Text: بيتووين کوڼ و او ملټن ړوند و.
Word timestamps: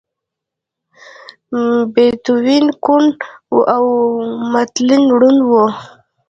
بيتووين 1.93 2.65
کوڼ 2.85 3.03
و 3.53 3.57
او 3.75 3.85
ملټن 4.51 5.03
ړوند 5.17 5.39
و. 5.49 5.51